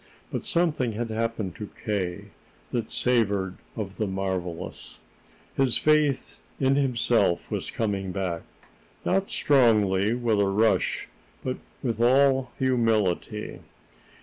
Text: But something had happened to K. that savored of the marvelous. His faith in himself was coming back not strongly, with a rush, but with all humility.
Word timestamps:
But 0.31 0.43
something 0.45 0.93
had 0.93 1.11
happened 1.11 1.55
to 1.57 1.69
K. 1.85 2.31
that 2.71 2.89
savored 2.89 3.57
of 3.75 3.97
the 3.97 4.07
marvelous. 4.07 4.97
His 5.55 5.77
faith 5.77 6.39
in 6.59 6.75
himself 6.75 7.51
was 7.51 7.69
coming 7.69 8.11
back 8.11 8.41
not 9.05 9.29
strongly, 9.29 10.15
with 10.15 10.39
a 10.39 10.47
rush, 10.47 11.07
but 11.43 11.57
with 11.83 12.01
all 12.01 12.49
humility. 12.57 13.59